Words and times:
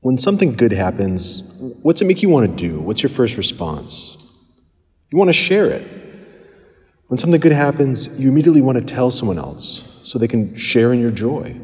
When 0.00 0.16
something 0.16 0.54
good 0.54 0.72
happens, 0.72 1.42
what's 1.82 2.00
it 2.00 2.06
make 2.06 2.22
you 2.22 2.30
want 2.30 2.50
to 2.50 2.56
do? 2.56 2.80
What's 2.80 3.02
your 3.02 3.10
first 3.10 3.36
response? 3.36 4.16
You 5.10 5.18
want 5.18 5.28
to 5.28 5.34
share 5.34 5.66
it. 5.70 5.86
When 7.08 7.18
something 7.18 7.40
good 7.40 7.52
happens, 7.52 8.08
you 8.18 8.30
immediately 8.30 8.62
want 8.62 8.78
to 8.78 8.84
tell 8.84 9.10
someone 9.10 9.38
else 9.38 9.84
so 10.02 10.18
they 10.18 10.28
can 10.28 10.54
share 10.54 10.92
in 10.92 11.00
your 11.00 11.10
joy. 11.10 11.60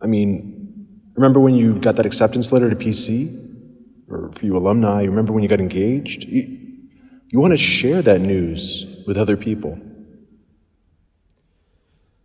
I 0.00 0.06
mean, 0.06 0.88
remember 1.14 1.40
when 1.40 1.54
you 1.54 1.78
got 1.78 1.96
that 1.96 2.04
acceptance 2.04 2.52
letter 2.52 2.68
to 2.68 2.76
PC? 2.76 3.46
Or 4.10 4.30
for 4.32 4.44
you 4.44 4.56
alumni, 4.56 5.04
remember 5.04 5.32
when 5.32 5.42
you 5.42 5.48
got 5.48 5.60
engaged? 5.60 6.24
You, 6.24 6.42
you 7.28 7.40
want 7.40 7.52
to 7.52 7.58
share 7.58 8.02
that 8.02 8.20
news 8.20 8.86
with 9.06 9.16
other 9.16 9.36
people. 9.36 9.78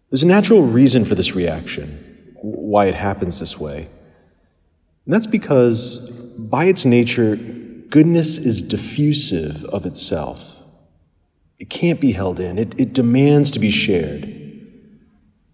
There's 0.09 0.23
a 0.23 0.27
natural 0.27 0.63
reason 0.63 1.05
for 1.05 1.15
this 1.15 1.33
reaction, 1.33 2.35
why 2.41 2.87
it 2.87 2.95
happens 2.95 3.39
this 3.39 3.59
way. 3.59 3.89
And 5.05 5.13
that's 5.13 5.27
because, 5.27 6.09
by 6.37 6.65
its 6.65 6.85
nature, 6.85 7.35
goodness 7.35 8.37
is 8.37 8.61
diffusive 8.61 9.65
of 9.65 9.85
itself. 9.85 10.57
It 11.59 11.69
can't 11.69 11.99
be 11.99 12.11
held 12.11 12.39
in, 12.39 12.57
it, 12.57 12.79
it 12.79 12.93
demands 12.93 13.51
to 13.51 13.59
be 13.59 13.71
shared. 13.71 14.25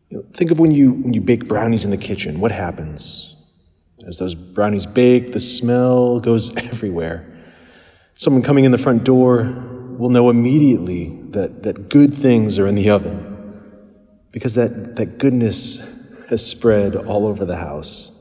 You 0.09 0.17
know, 0.17 0.25
think 0.33 0.51
of 0.51 0.59
when 0.59 0.71
you, 0.71 0.91
when 0.91 1.13
you 1.13 1.21
bake 1.21 1.47
brownies 1.47 1.85
in 1.85 1.91
the 1.91 1.97
kitchen. 1.97 2.39
What 2.39 2.51
happens? 2.51 3.35
As 4.07 4.17
those 4.17 4.33
brownies 4.33 4.85
bake, 4.85 5.33
the 5.33 5.39
smell 5.39 6.19
goes 6.19 6.55
everywhere. 6.57 7.25
Someone 8.15 8.43
coming 8.43 8.65
in 8.65 8.71
the 8.71 8.77
front 8.77 9.03
door 9.03 9.43
will 9.97 10.09
know 10.09 10.29
immediately 10.29 11.09
that, 11.31 11.63
that 11.63 11.89
good 11.89 12.13
things 12.13 12.57
are 12.57 12.67
in 12.67 12.75
the 12.75 12.89
oven 12.89 13.29
because 14.31 14.55
that, 14.55 14.95
that 14.95 15.17
goodness 15.17 15.79
has 16.29 16.45
spread 16.45 16.95
all 16.95 17.25
over 17.25 17.45
the 17.45 17.57
house. 17.57 18.11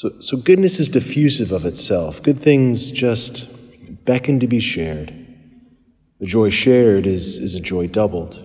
So, 0.00 0.18
so 0.18 0.38
goodness 0.38 0.80
is 0.80 0.88
diffusive 0.88 1.52
of 1.52 1.66
itself. 1.66 2.22
Good 2.22 2.40
things 2.40 2.90
just 2.90 3.50
beckon 4.06 4.40
to 4.40 4.46
be 4.46 4.58
shared. 4.58 5.14
The 6.20 6.24
joy 6.24 6.48
shared 6.48 7.06
is, 7.06 7.36
is 7.36 7.54
a 7.54 7.60
joy 7.60 7.86
doubled. 7.86 8.42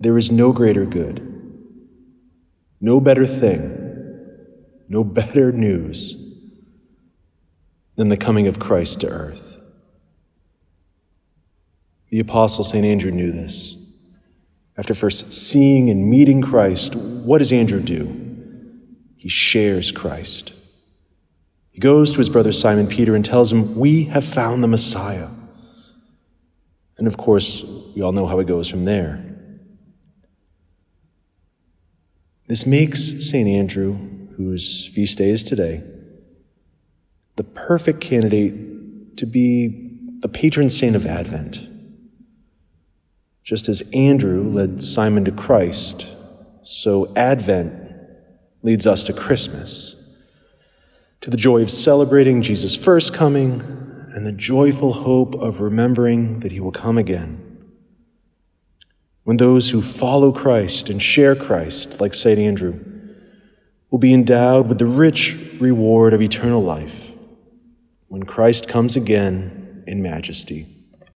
There 0.00 0.18
is 0.18 0.32
no 0.32 0.52
greater 0.52 0.84
good, 0.84 1.22
no 2.80 2.98
better 2.98 3.28
thing, 3.28 3.78
no 4.88 5.04
better 5.04 5.52
news 5.52 6.16
than 7.94 8.08
the 8.08 8.16
coming 8.16 8.48
of 8.48 8.58
Christ 8.58 9.02
to 9.02 9.08
earth. 9.08 9.56
The 12.08 12.18
Apostle 12.18 12.64
St. 12.64 12.84
Andrew 12.84 13.12
knew 13.12 13.30
this. 13.30 13.76
After 14.76 14.94
first 14.94 15.32
seeing 15.32 15.90
and 15.90 16.10
meeting 16.10 16.42
Christ, 16.42 16.96
what 16.96 17.38
does 17.38 17.52
Andrew 17.52 17.80
do? 17.80 18.21
He 19.22 19.28
shares 19.28 19.92
Christ. 19.92 20.52
He 21.70 21.78
goes 21.78 22.10
to 22.10 22.18
his 22.18 22.28
brother 22.28 22.50
Simon 22.50 22.88
Peter 22.88 23.14
and 23.14 23.24
tells 23.24 23.52
him, 23.52 23.76
We 23.76 24.06
have 24.06 24.24
found 24.24 24.64
the 24.64 24.66
Messiah. 24.66 25.28
And 26.98 27.06
of 27.06 27.16
course, 27.16 27.62
we 27.94 28.02
all 28.02 28.10
know 28.10 28.26
how 28.26 28.40
it 28.40 28.48
goes 28.48 28.68
from 28.68 28.84
there. 28.84 29.24
This 32.48 32.66
makes 32.66 33.24
St. 33.30 33.48
Andrew, 33.48 33.92
whose 34.36 34.88
feast 34.88 35.18
day 35.18 35.30
is 35.30 35.44
today, 35.44 35.84
the 37.36 37.44
perfect 37.44 38.00
candidate 38.00 39.18
to 39.18 39.24
be 39.24 40.00
the 40.18 40.28
patron 40.28 40.68
saint 40.68 40.96
of 40.96 41.06
Advent. 41.06 41.64
Just 43.44 43.68
as 43.68 43.88
Andrew 43.92 44.42
led 44.42 44.82
Simon 44.82 45.24
to 45.26 45.30
Christ, 45.30 46.08
so 46.64 47.12
Advent 47.14 47.81
leads 48.62 48.86
us 48.86 49.06
to 49.06 49.12
Christmas, 49.12 49.96
to 51.20 51.30
the 51.30 51.36
joy 51.36 51.62
of 51.62 51.70
celebrating 51.70 52.42
Jesus' 52.42 52.76
first 52.76 53.14
coming 53.14 53.60
and 54.14 54.26
the 54.26 54.32
joyful 54.32 54.92
hope 54.92 55.34
of 55.34 55.60
remembering 55.60 56.40
that 56.40 56.52
he 56.52 56.60
will 56.60 56.72
come 56.72 56.98
again. 56.98 57.38
When 59.24 59.36
those 59.36 59.70
who 59.70 59.80
follow 59.80 60.32
Christ 60.32 60.88
and 60.88 61.00
share 61.00 61.36
Christ, 61.36 62.00
like 62.00 62.14
St. 62.14 62.38
Andrew, 62.38 62.80
will 63.90 63.98
be 63.98 64.12
endowed 64.12 64.68
with 64.68 64.78
the 64.78 64.86
rich 64.86 65.36
reward 65.60 66.12
of 66.12 66.22
eternal 66.22 66.62
life 66.62 67.12
when 68.08 68.24
Christ 68.24 68.68
comes 68.68 68.96
again 68.96 69.84
in 69.86 70.02
majesty. 70.02 70.66